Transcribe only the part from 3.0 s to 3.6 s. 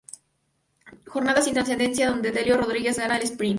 al esprint.